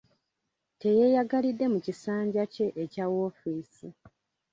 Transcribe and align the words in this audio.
Teyeeyagalidde 0.79 1.65
mu 1.73 1.79
kisanja 1.85 2.43
kye 2.53 2.65
ekya 2.83 3.05
woofiisi. 3.11 3.87